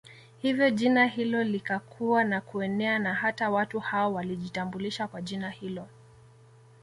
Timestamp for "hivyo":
0.41-0.69